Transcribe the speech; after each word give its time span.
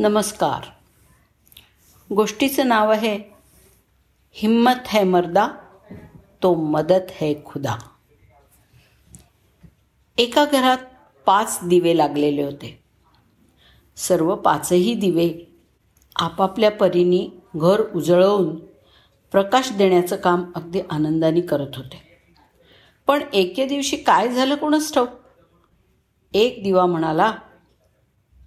नमस्कार. 0.00 0.64
गोष्टीचं 2.14 2.68
नाव 2.68 2.90
आहे 2.90 3.18
हिम्मत 4.32 4.86
है 4.86 5.04
मर्दा 5.04 5.48
तो 6.42 6.54
मदत 6.54 7.10
है 7.10 7.34
खुदा. 7.46 7.76
एका 10.18 10.44
घरात 10.44 10.78
पाच 11.26 11.58
दिवे 11.64 11.96
लागलेले 11.96 12.42
होते. 12.42 12.82
सर्व 13.96 14.34
पाचही 14.34 14.94
दिवे 14.94 15.58
आपापल्या 16.16 16.70
परीने 16.70 17.42
घर 17.54 17.82
उजळवून 17.94 18.56
प्रकाश 19.30 19.72
देण्याचं 19.72 20.16
काम 20.16 20.52
अगदी 20.54 20.80
आनंदाने 20.90 21.40
करत 21.40 21.76
होते. 21.76 22.02
पण 23.06 23.22
एके 23.32 23.66
दिवशी 23.66 23.96
काय 23.96 24.28
झालं 24.28 24.54
कोणच 24.54 24.94
ठाऊक? 24.94 25.08
एक 26.32 26.64
दिवा 26.64 26.86
म्हणाला 26.86 27.32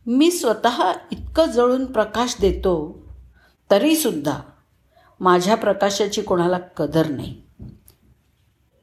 मी 0.05 0.31
स्वतः 0.31 0.93
इतकं 1.11 1.45
जळून 1.45 1.86
प्रकाश 1.86 2.36
देतो 2.41 3.01
तरीसुद्धा 3.71 4.39
माझ्या 5.19 5.55
प्रकाशाची 5.55 6.21
कोणाला 6.21 6.57
कदर 6.57 7.07
नाही. 7.07 7.42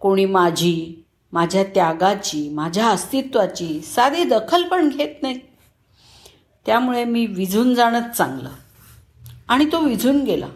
कोणी 0.00 0.24
माझी 0.24 1.04
माझ्या 1.32 1.64
त्यागाची 1.64 2.48
माझ्या 2.48 2.88
अस्तित्वाची 2.88 3.80
साधी 3.80 4.24
दखल 4.24 4.68
पण 4.68 4.88
घेत 4.88 5.22
नाहीत 5.22 5.40
त्यामुळे 6.66 7.04
मी 7.04 7.26
विझून 7.26 7.74
जाणंच 7.74 8.16
चांगलं. 8.16 8.50
आणि 9.48 9.64
तो 9.64 9.80
विझून 9.80 10.24
गेला. 10.24 10.48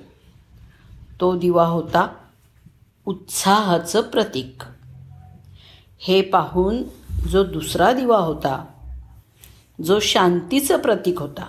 तो 1.21 1.39
दिवा 1.39 1.67
होता 1.67 2.15
उत्साहाचं 3.07 4.01
प्रतीक. 4.01 4.63
हे 5.99 6.23
पाहून 6.23 6.83
जो 7.29 7.45
दुसरा 7.45 7.93
दिवा 7.93 8.19
होता 8.19 8.65
जो 9.85 9.99
शांतीचं 10.01 10.77
प्रतीक 10.77 11.21
होता. 11.21 11.45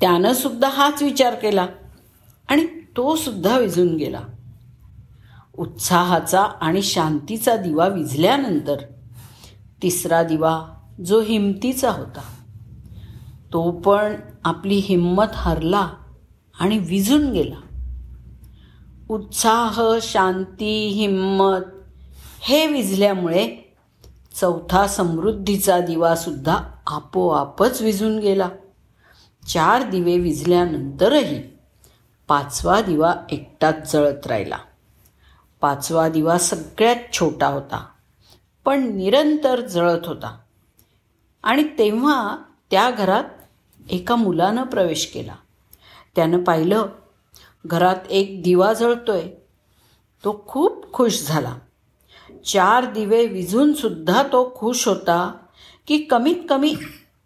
त्यानं 0.00 0.32
सुद्धा 0.32 0.68
हाच 0.68 1.02
विचार 1.02 1.34
केला 1.34 1.66
आणि 2.48 2.66
तो 2.96 3.16
सुद्धा 3.16 3.58
विझून 3.58 3.96
गेला. 3.96 4.20
उत्साहाचा 5.58 6.42
आणि 6.42 6.82
शांतीचा 6.82 7.56
दिवा 7.56 7.88
विझल्यानंतर 7.88 8.76
तिसरा 9.82 10.22
दिवा 10.22 10.64
जो 11.06 11.20
हिमतीचा 11.20 11.90
होता 11.90 12.20
तो 13.52 13.70
पण 13.70 14.14
आपली 14.44 14.74
हिंमत 14.74 15.24
हरला 15.32 15.90
आणि 16.60 16.78
विझून 16.78 17.32
गेला. 17.32 17.56
उत्साह 19.08 19.82
शांती 20.02 20.86
हिंमत 20.86 21.64
हे 22.40 22.66
विझल्यामुळे 22.66 23.65
चौथा 24.40 24.86
समृद्धीचा 24.86 25.80
दिवासुद्धा 25.80 26.64
आपोआपच 26.86 27.82
विझून 27.82 28.18
गेला. 28.18 28.48
चार 29.48 29.90
दिवे 29.90 30.18
विझल्यानंतरही 30.18 31.42
पाचवा 32.28 32.80
दिवा 32.80 33.14
एकटाच 33.30 33.92
जळत 33.92 34.26
राहिला. 34.26 34.58
पाचवा 35.60 36.08
दिवा 36.08 36.38
सगळ्यात 36.38 36.96
छोटा 37.12 37.46
होता 37.46 37.86
पण 38.64 38.96
निरंतर 38.96 39.60
जळत 39.60 40.06
होता. 40.06 40.38
आणि 41.42 41.62
तेव्हा 41.62 42.36
त्या 42.70 42.90
घरात 42.90 43.24
एका 43.90 44.16
मुलानं 44.16 44.62
प्रवेश 44.62 45.06
केला. 45.06 45.34
त्यानं 46.16 46.42
पाहिलं 46.42 46.86
घरात 47.66 47.96
एक 48.10 48.42
दिवा 48.42 48.72
जळतोय. 48.72 49.22
तो 50.24 50.44
खूप 50.48 50.92
खुश 50.92 51.26
झाला. 51.26 51.54
चार 52.44 52.92
दिवे 52.92 53.26
विझून 53.26 53.72
सुद्धा 53.72 54.22
तो 54.22 54.54
खुश 54.56 54.88
होता 54.88 55.46
की 55.86 55.98
कमीत 55.98 56.36
कमी 56.48 56.74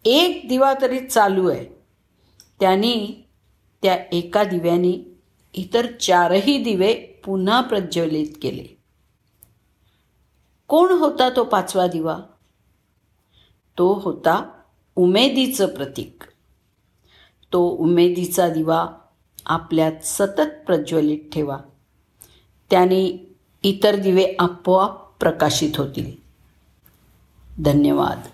एक 0.05 0.49
दिवा 0.49 0.75
तरी 0.83 1.07
चालू 1.07 1.51
आहे. 1.51 1.67
त्यांनी 2.61 3.25
त्या 3.83 4.05
एका 4.13 4.45
दिव्याने 4.45 5.17
इतर 5.55 5.87
चारही 6.01 6.59
दिवे 6.59 6.95
पुन्हा 7.25 7.61
प्रज्वलित 7.61 8.27
केले. 8.43 8.79
कोण 10.69 10.93
होता 10.93 11.31
तो 11.31 11.45
पाचवा 11.45 11.87
दिवा? 11.87 12.19
तो 13.79 13.93
होता 13.93 14.51
उमेदीचं 14.97 15.67
प्रतीक. 15.67 16.23
तो 17.53 17.69
उमेदीचा 17.69 18.49
दिवा 18.49 18.89
आपल्यात 19.47 19.93
सतत 20.03 20.65
प्रज्वलित 20.67 21.19
ठेवा. 21.33 21.59
त्याने 22.71 23.30
इतर 23.63 23.97
दिवे 23.97 24.37
आपोआप 24.39 25.17
प्रकाशित 25.21 25.79
होतील. 25.79 26.13
धन्यवाद. 27.65 28.29